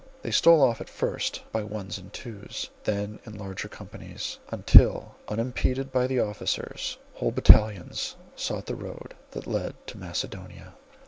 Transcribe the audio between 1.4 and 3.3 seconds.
by ones and twos, then